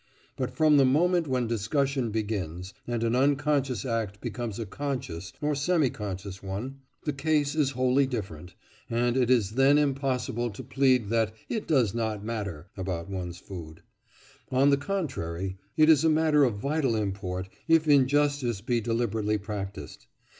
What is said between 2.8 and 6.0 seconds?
and an unconscious act becomes a conscious or semi